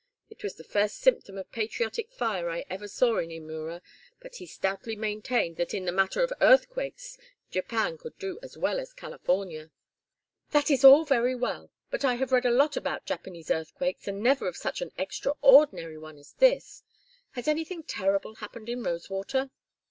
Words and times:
It 0.31 0.41
was 0.41 0.55
the 0.55 0.63
first 0.63 0.97
symptom 0.97 1.37
of 1.37 1.51
patriotic 1.51 2.11
fire 2.11 2.49
I 2.49 2.65
ever 2.71 2.87
saw 2.87 3.19
in 3.19 3.29
Imura, 3.29 3.83
but 4.19 4.37
he 4.37 4.47
stoutly 4.47 4.95
maintained 4.95 5.57
that 5.57 5.75
in 5.75 5.85
the 5.85 5.91
matter 5.91 6.23
of 6.23 6.33
earthquakes 6.41 7.19
Japan 7.51 7.99
could 7.99 8.17
do 8.17 8.39
as 8.41 8.57
well 8.57 8.79
as 8.79 8.93
California." 8.93 9.69
"That 10.49 10.71
is 10.71 10.83
all 10.83 11.05
very 11.05 11.35
well, 11.35 11.69
but 11.91 12.03
I 12.03 12.15
have 12.15 12.31
read 12.31 12.47
a 12.47 12.49
lot 12.49 12.75
about 12.75 13.05
Japanese 13.05 13.51
earthquakes, 13.51 14.07
and 14.07 14.23
never 14.23 14.47
of 14.47 14.57
such 14.57 14.81
an 14.81 14.91
extraordinary 14.97 15.99
one 15.99 16.17
as 16.17 16.33
this. 16.33 16.81
Has 17.33 17.47
anything 17.47 17.83
terrible 17.83 18.33
happened 18.37 18.69
in 18.69 18.81
Rosewater?" 18.81 19.51